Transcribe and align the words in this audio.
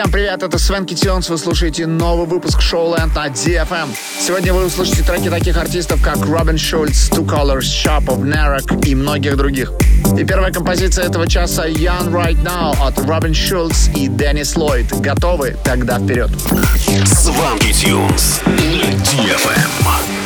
Всем 0.00 0.10
привет, 0.10 0.42
это 0.42 0.58
Свенки 0.58 0.94
Тюнс, 0.94 1.28
вы 1.28 1.36
слушаете 1.36 1.86
новый 1.86 2.26
выпуск 2.26 2.62
Шоу 2.62 2.96
Шоуленд 2.96 3.14
на 3.14 3.26
DFM. 3.26 3.90
Сегодня 4.18 4.54
вы 4.54 4.64
услышите 4.64 5.02
треки 5.02 5.28
таких 5.28 5.58
артистов, 5.58 6.02
как 6.02 6.24
Робин 6.24 6.56
Шульц, 6.56 7.10
Two 7.10 7.26
Colors, 7.26 7.64
Sharp 7.64 8.06
of 8.06 8.22
Narek 8.22 8.86
и 8.86 8.94
многих 8.94 9.36
других. 9.36 9.74
И 10.16 10.24
первая 10.24 10.54
композиция 10.54 11.04
этого 11.04 11.28
часа 11.28 11.68
Young 11.68 12.10
Right 12.12 12.42
Now 12.42 12.74
от 12.80 12.98
Робин 13.06 13.34
Шульц 13.34 13.88
и 13.94 14.08
Деннис 14.08 14.56
Ллойд. 14.56 14.90
Готовы? 14.90 15.58
Тогда 15.64 15.98
вперед. 15.98 16.30
Сванки 17.04 17.70
Тюнс 17.70 18.40
на 18.46 18.90
DFM. 19.04 20.19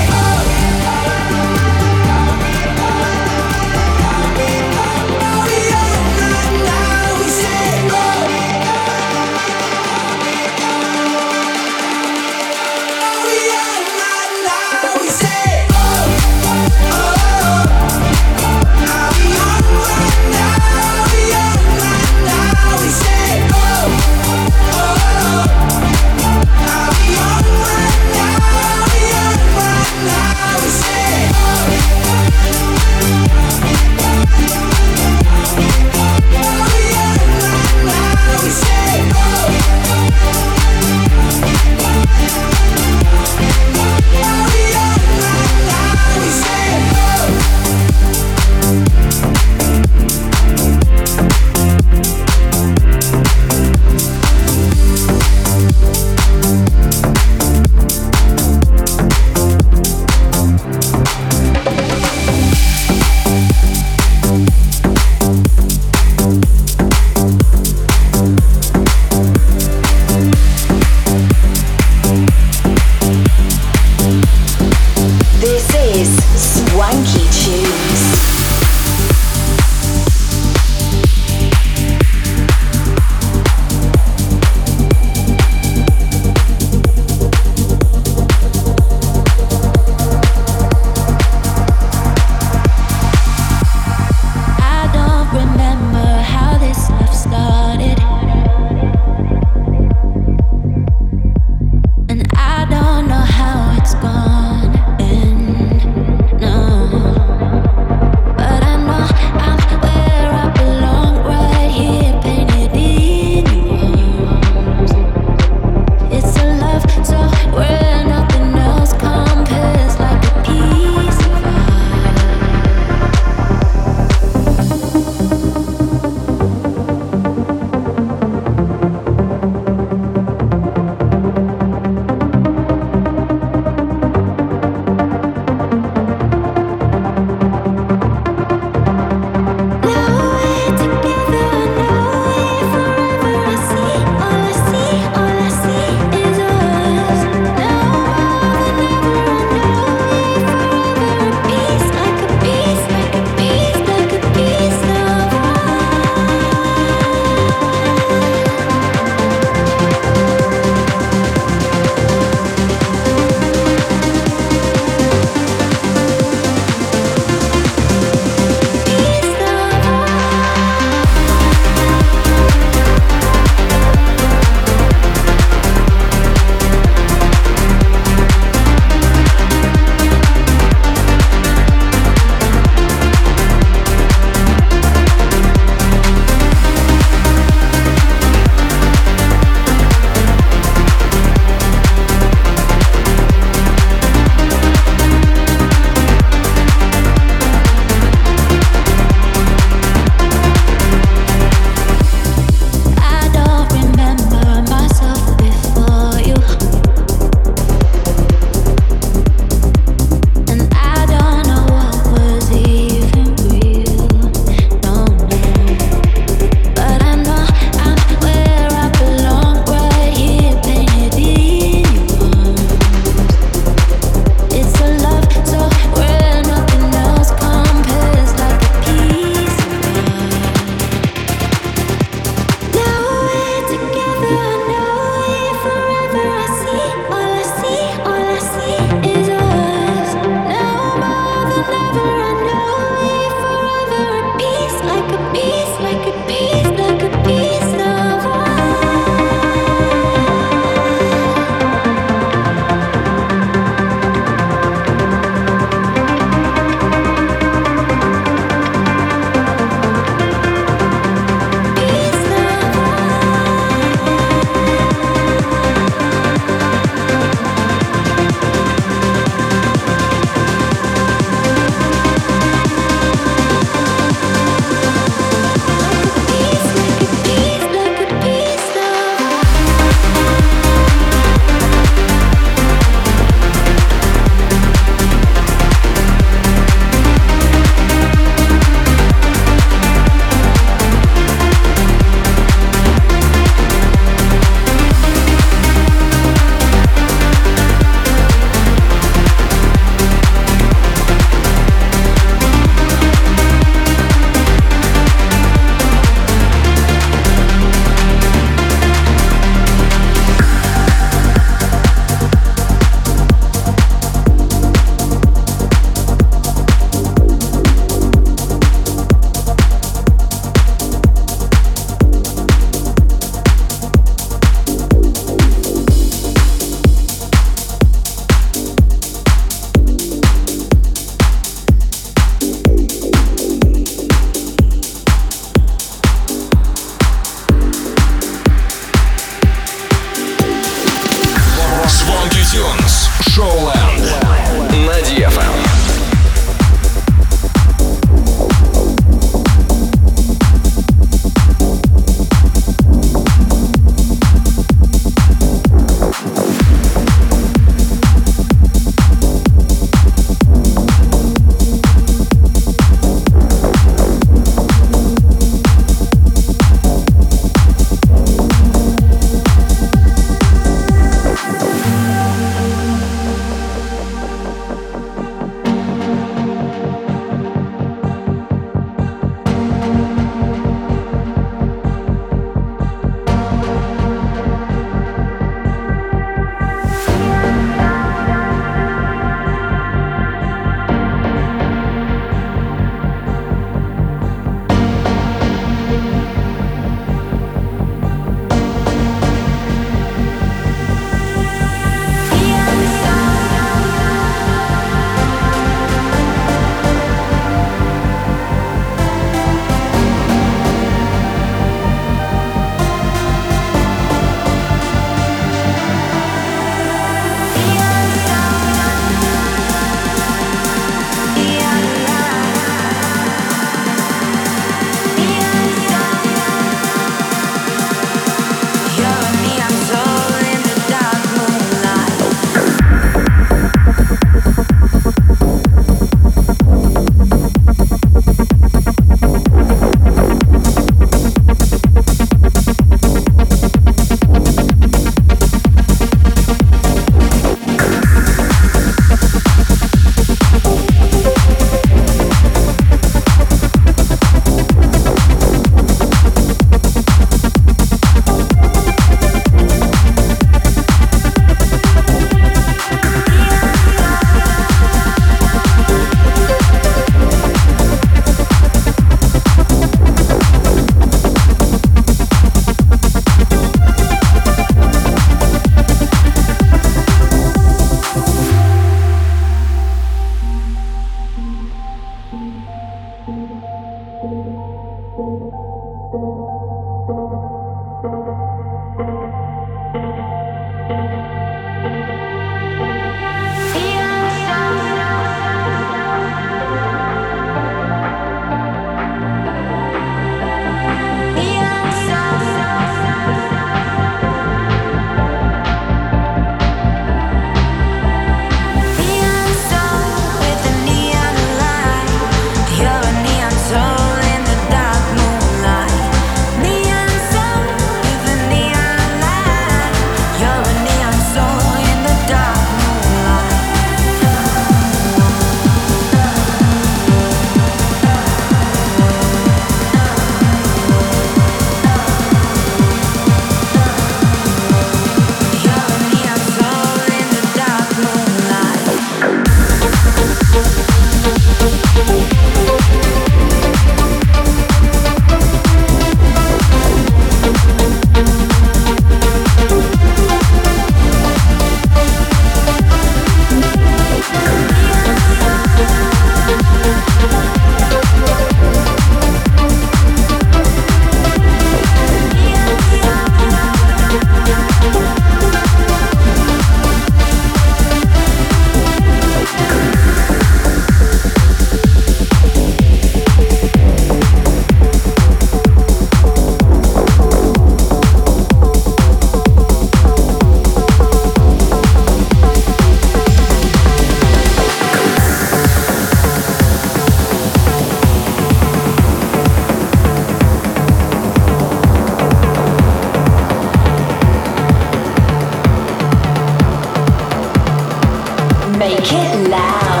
Make 598.81 599.13
it 599.13 599.47
loud. 599.47 600.00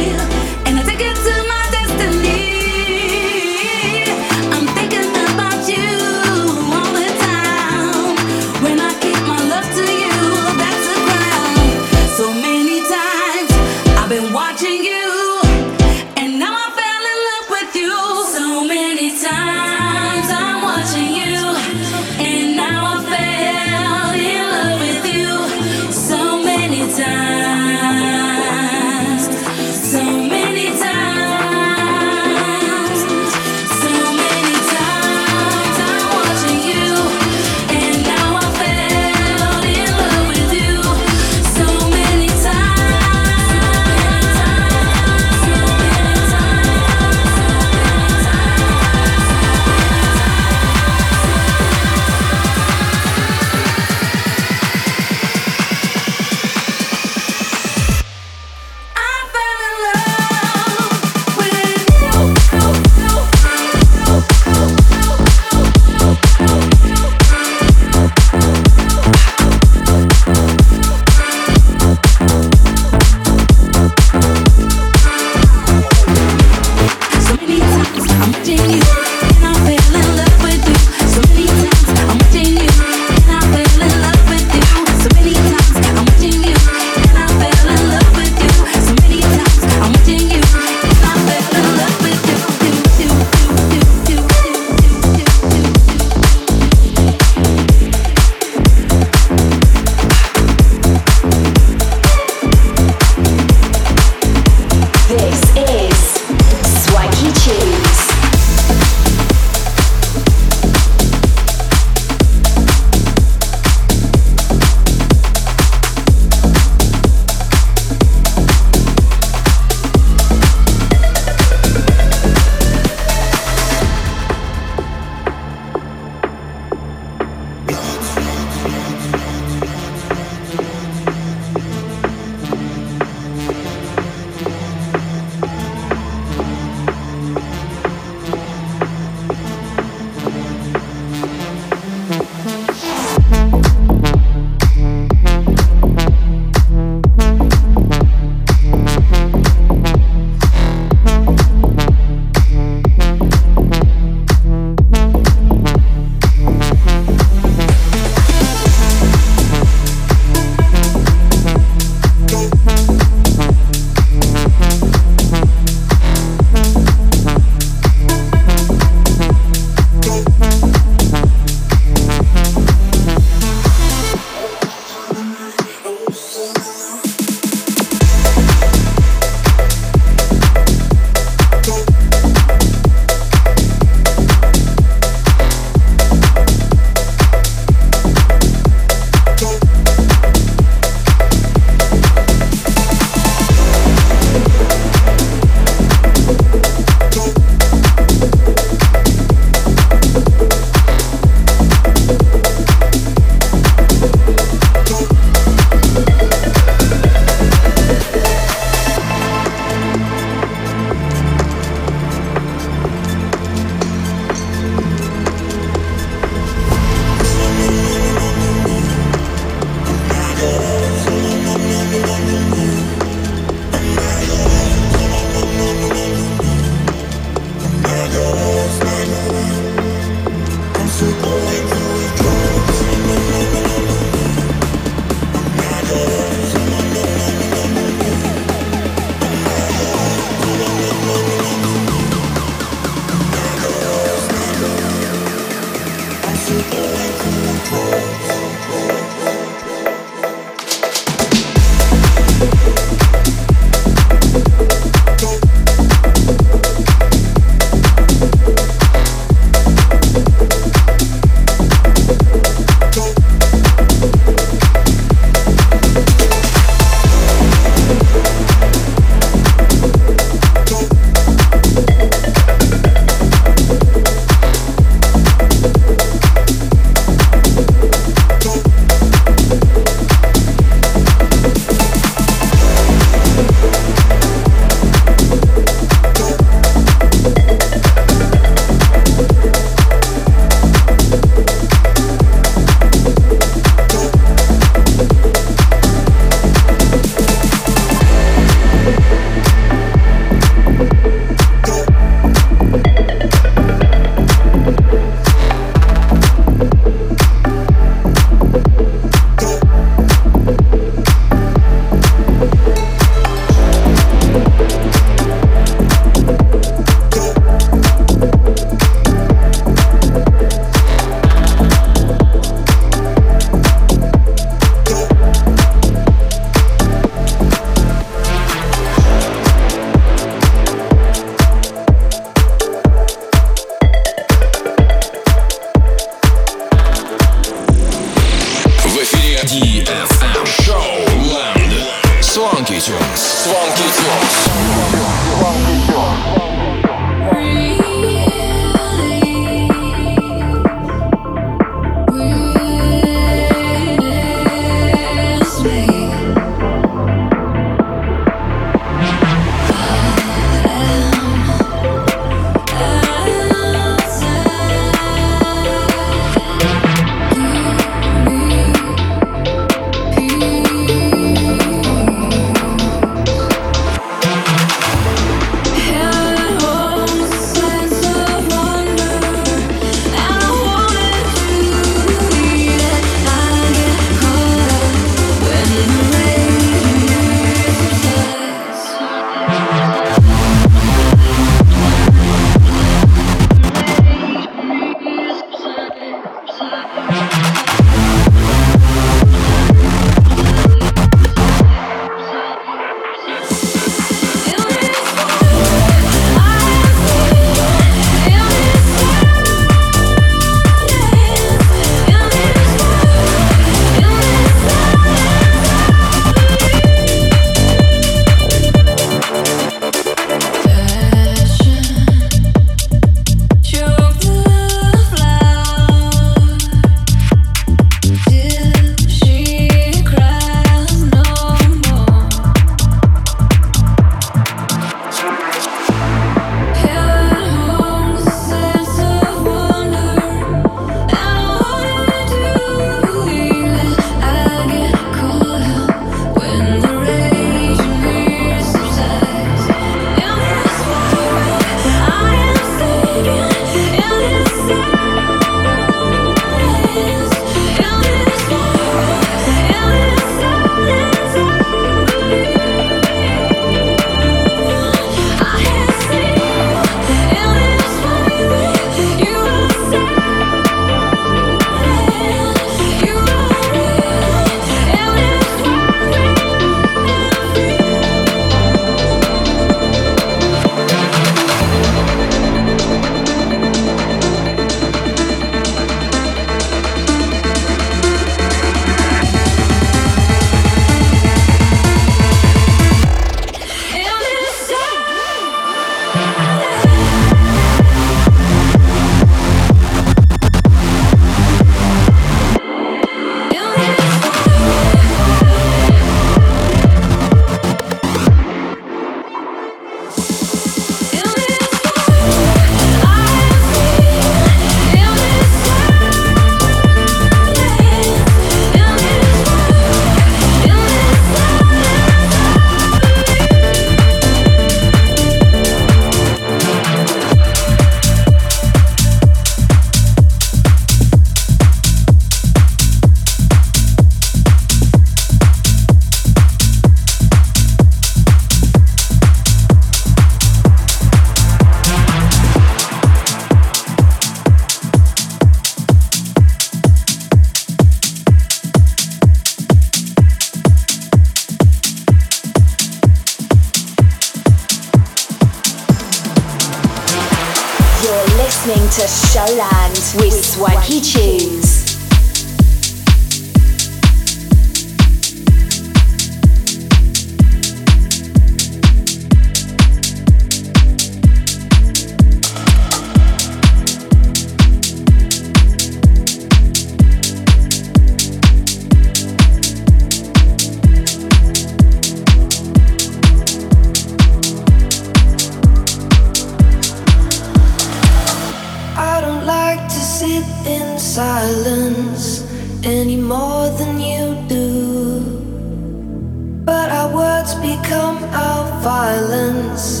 become 597.92 598.24
our 598.32 598.80
violence, 598.80 600.00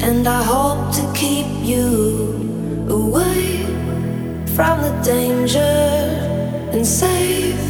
and 0.00 0.28
I 0.28 0.42
hope 0.44 0.94
to 0.94 1.02
keep 1.12 1.48
you 1.70 1.88
away 2.88 3.64
from 4.54 4.80
the 4.86 4.94
danger 5.02 5.74
and 6.72 6.86
safe 6.86 7.60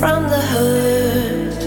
from 0.00 0.22
the 0.34 0.42
hurt. 0.52 1.60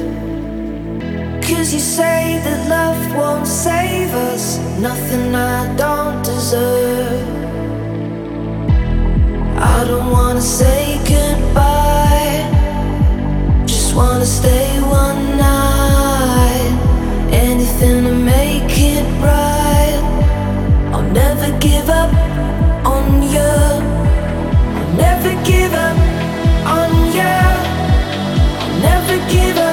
Cause 1.44 1.74
you 1.76 1.80
say 1.80 2.42
that 2.46 2.60
love 2.76 3.02
won't 3.16 3.46
save 3.46 4.12
us, 4.32 4.58
nothing 4.80 5.36
I 5.36 5.76
don't 5.76 6.24
deserve. 6.24 7.28
I 9.76 9.84
don't 9.90 10.10
wanna 10.12 10.42
say 10.42 10.98
goodbye, 11.14 12.40
just 13.68 13.96
wanna 13.96 14.26
stay 14.26 14.82
one. 14.82 15.27
never 21.18 21.50
give 21.58 21.90
up 21.90 22.14
on 22.86 23.24
you. 23.24 23.40
I'll 24.78 24.94
never 25.04 25.34
give 25.50 25.74
up 25.74 25.98
on 26.78 26.92
you. 27.18 27.38
I'll 28.62 28.80
never 28.88 29.18
give 29.32 29.58
up. 29.58 29.67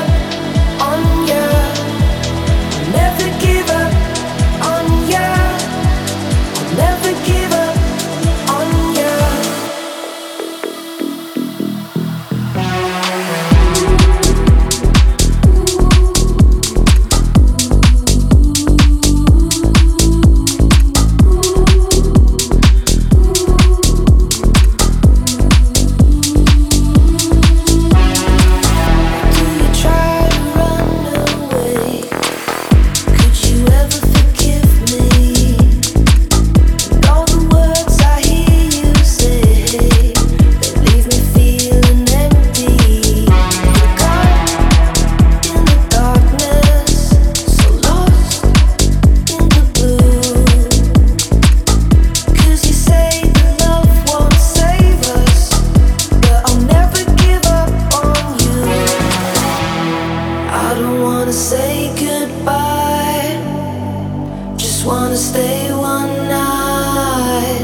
stay 65.17 65.73
one 65.73 66.29
night. 66.29 67.63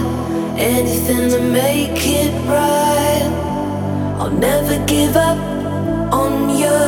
Anything 0.57 1.31
to 1.31 1.41
make 1.41 1.99
it 2.07 2.33
right. 2.47 3.27
I'll 4.21 4.31
never 4.31 4.79
give 4.87 5.17
up 5.17 5.39
on 6.13 6.51
you. 6.51 6.81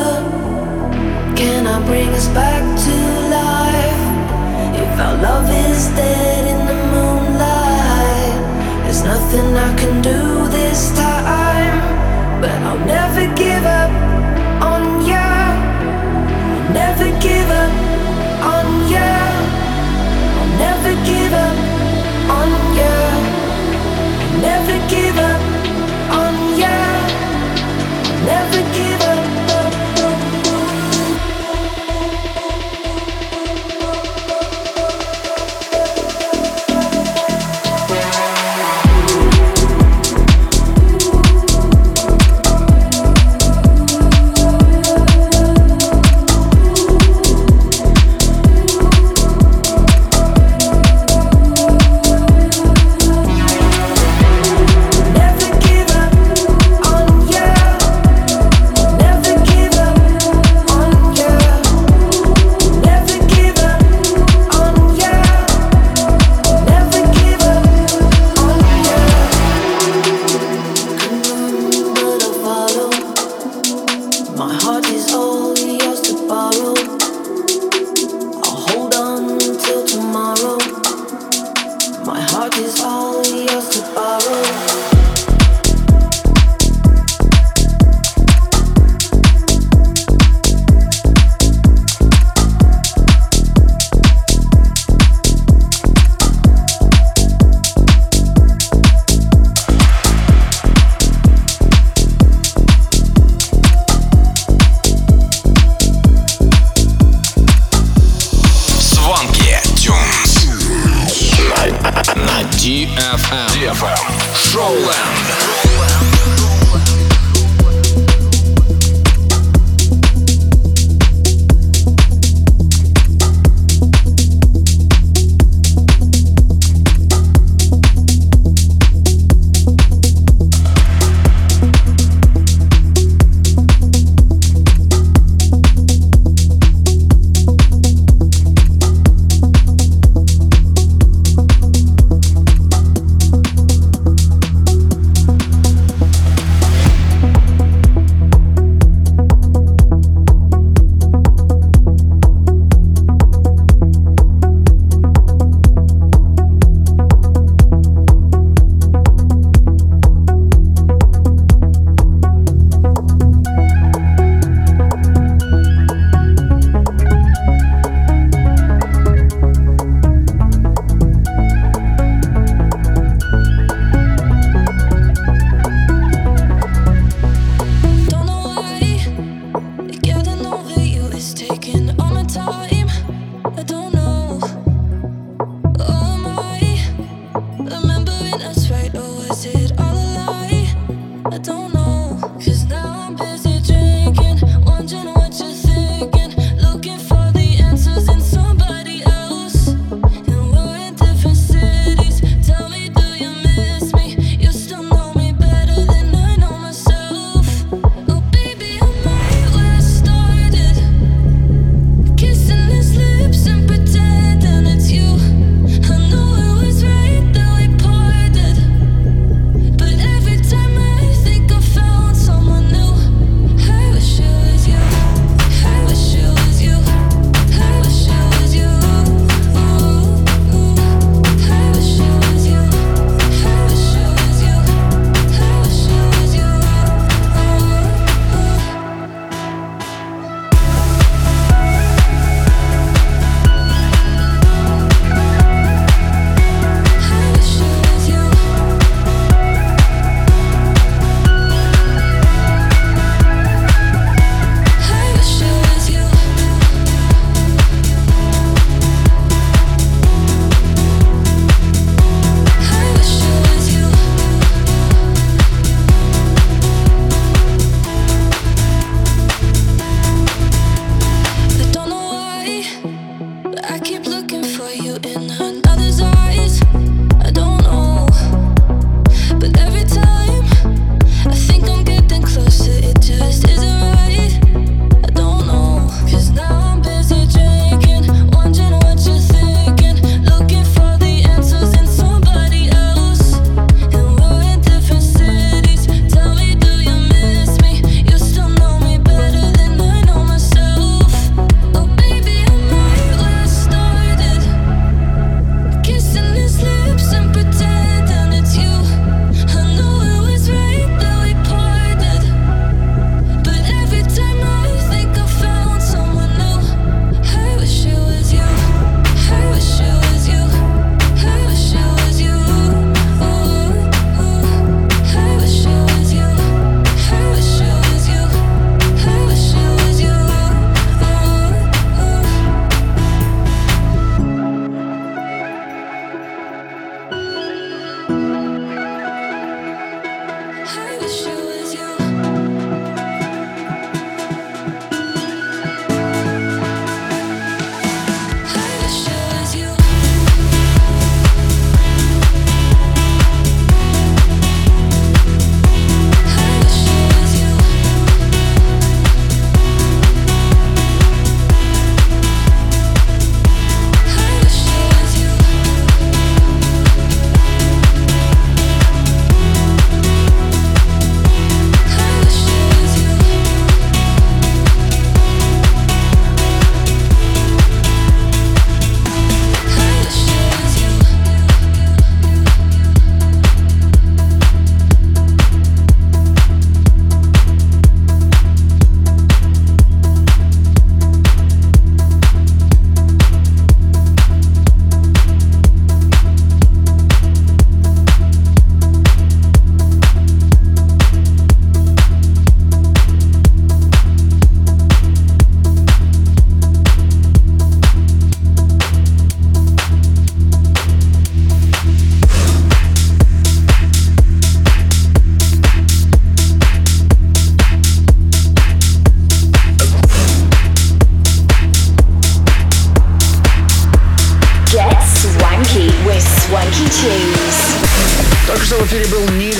Can 1.35 1.67
I 1.67 1.85
bring 1.85 2.09
us 2.09 2.27
back 2.29 2.63
to 2.85 2.95
life? 3.39 4.03
If 4.83 4.99
our 4.99 5.17
love 5.21 5.49
is 5.49 5.87
dead 5.97 6.47
in 6.53 6.59
the 6.71 6.79
moonlight, 6.93 8.35
there's 8.83 9.03
nothing 9.03 9.57
I 9.57 9.75
can 9.75 10.01
do 10.01 10.47
this 10.47 10.95
time. 10.95 11.79
But 12.39 12.57
I'll 12.67 12.85
never 12.85 13.25
give 13.35 13.65
up 13.65 13.91
on 14.71 15.01
you. 15.11 15.29
Never 16.73 17.07
give 17.19 17.42
give 24.89 25.12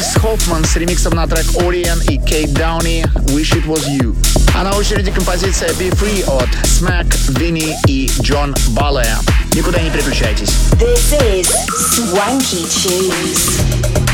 Крис 0.03 0.15
Хоффман 0.15 0.65
с 0.65 0.75
ремиксом 0.75 1.13
на 1.13 1.25
трек 1.27 1.45
Ориен 1.61 2.01
и 2.01 2.17
Кейт 2.17 2.51
Дауни 2.53 3.05
«Wish 3.27 3.55
It 3.55 3.65
Was 3.65 3.87
You». 3.87 4.13
А 4.53 4.63
на 4.63 4.75
очереди 4.75 5.11
композиция 5.11 5.69
«Be 5.69 5.91
Free» 5.91 6.25
от 6.25 6.49
Smack, 6.65 7.15
Винни 7.39 7.77
и 7.87 8.11
Джон 8.21 8.53
Балле. 8.71 9.07
Никуда 9.53 9.79
не 9.79 9.89
переключайтесь. 9.89 10.49
This 10.73 11.13
is 11.21 11.47
Swanky 11.95 12.65
Tunes. 12.67 14.12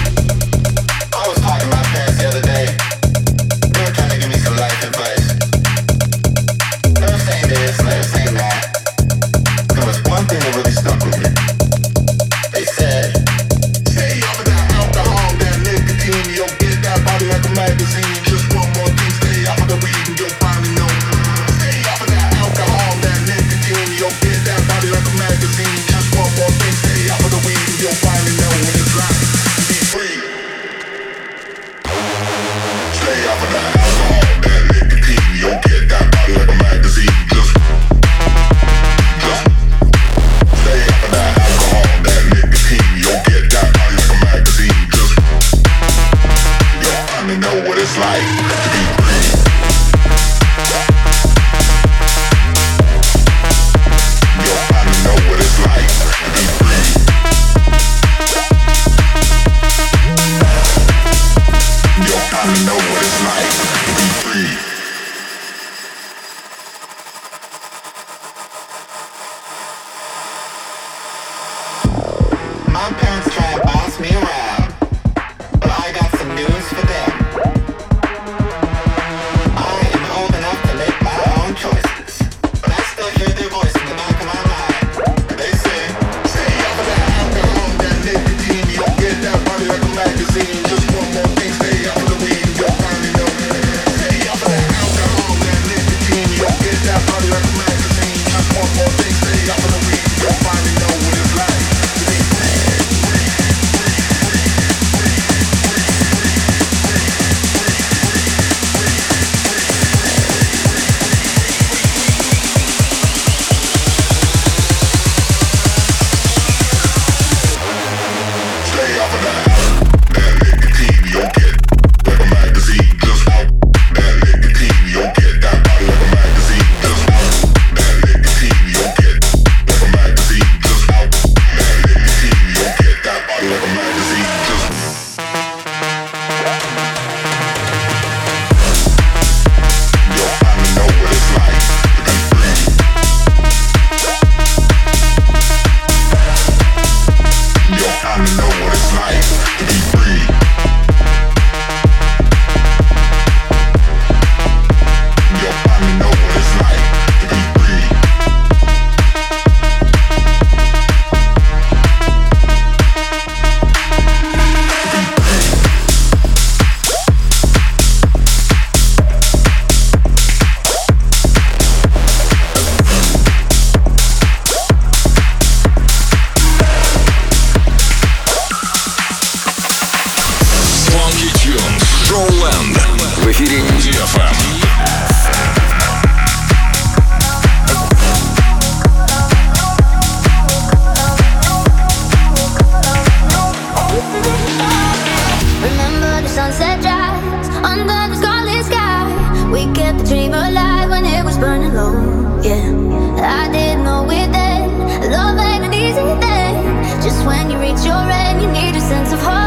When 207.39 207.49
you 207.49 207.57
reach 207.57 207.85
your 207.85 207.95
end, 207.95 208.41
you 208.41 208.51
need 208.51 208.75
a 208.75 208.81
sense 208.81 209.13
of 209.13 209.21
hope. 209.21 209.38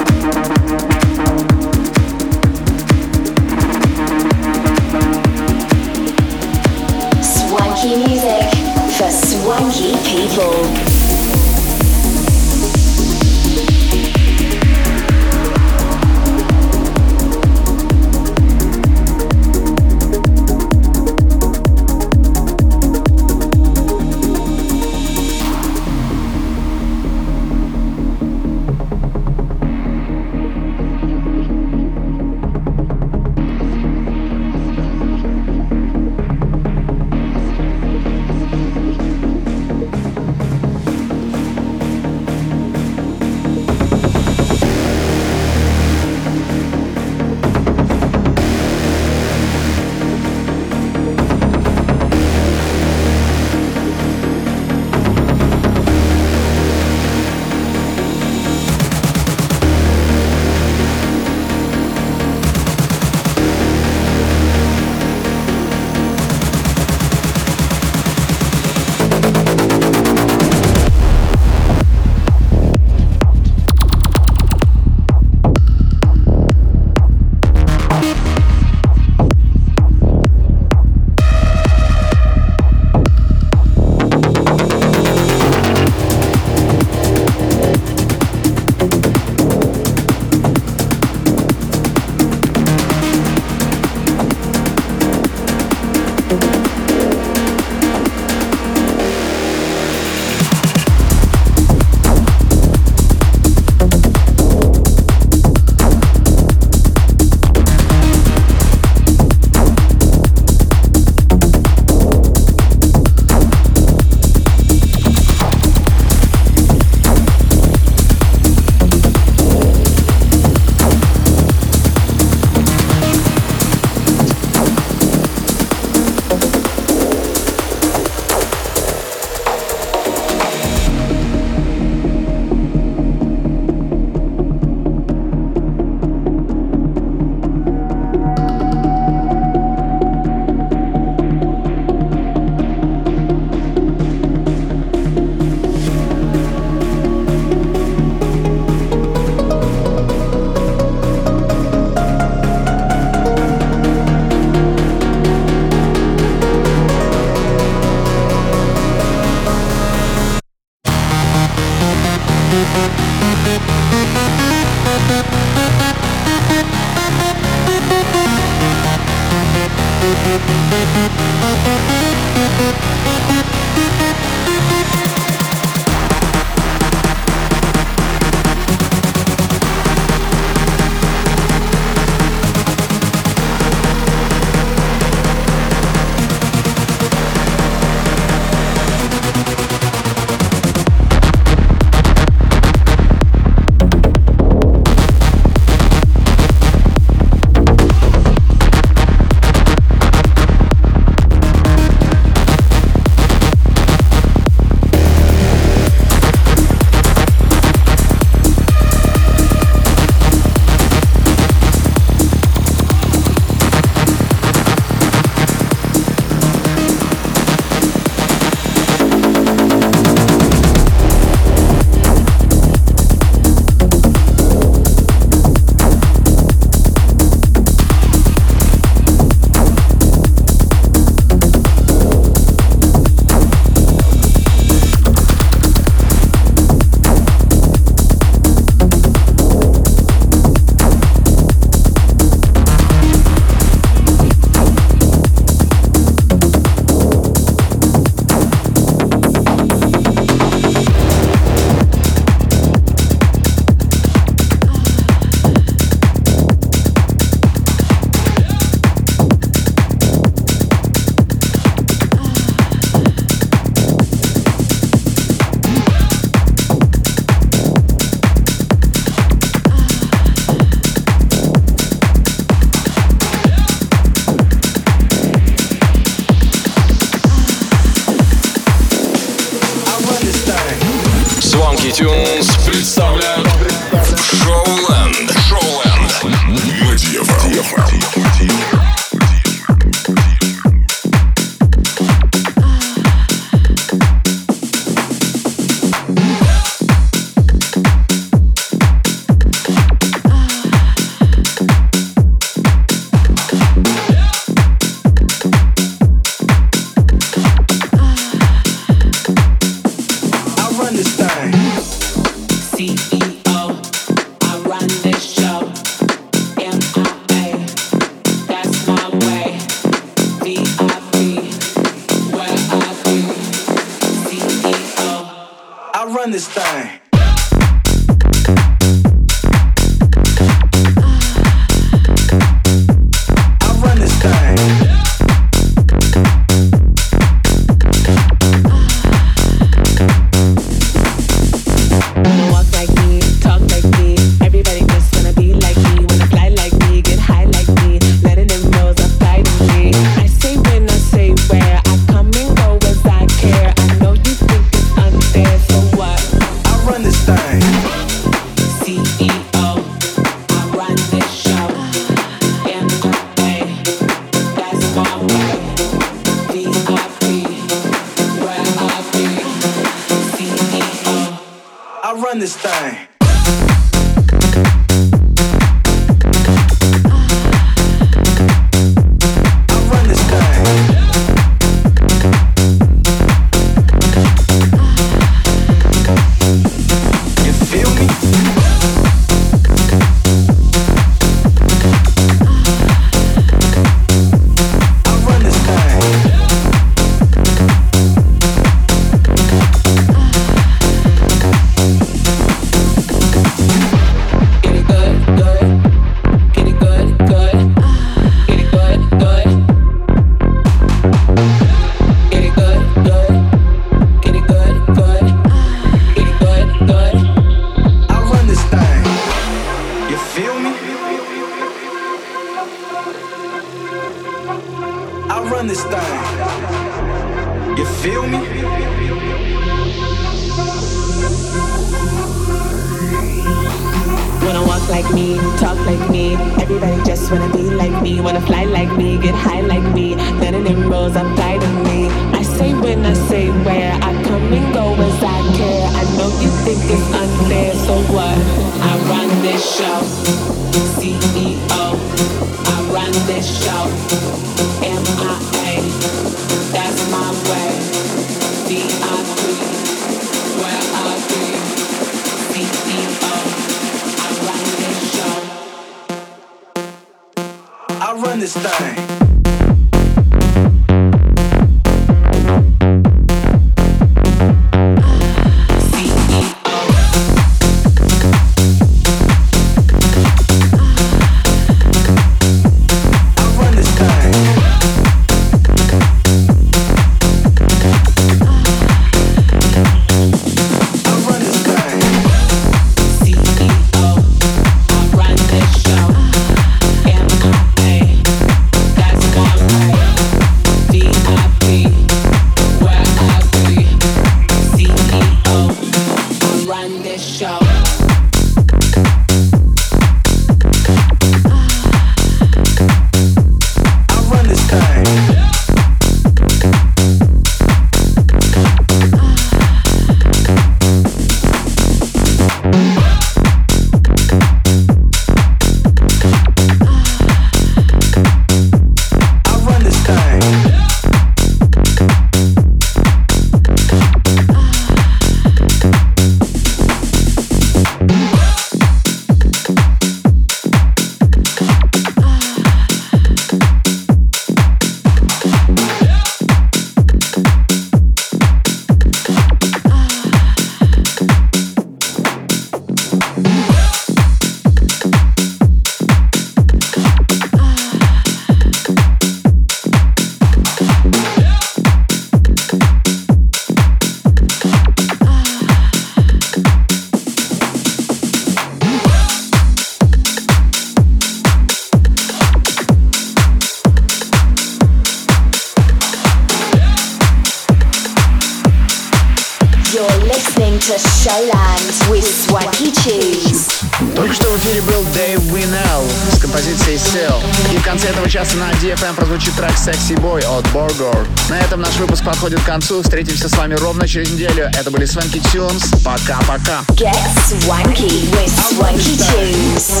часа 588.44 588.56
на 588.56 588.70
DFM 588.72 589.10
эм 589.10 589.14
прозвучит 589.16 589.54
трек 589.54 589.72
«Sexy 589.72 590.16
Boy» 590.16 590.42
от 590.46 590.64
Borgor. 590.68 591.26
На 591.50 591.58
этом 591.60 591.82
наш 591.82 591.94
выпуск 591.96 592.24
подходит 592.24 592.60
к 592.60 592.64
концу. 592.64 593.02
Встретимся 593.02 593.50
с 593.50 593.52
вами 593.52 593.74
ровно 593.74 594.08
через 594.08 594.30
неделю. 594.30 594.70
Это 594.78 594.90
были 594.90 595.06
Swanky 595.06 595.42
Tunes. 595.52 595.84
Пока-пока. 596.02 596.82
Get 596.94 597.14
swanky 597.46 598.30
with 598.32 598.50
Swanky 598.70 599.18
Tunes. 599.18 600.00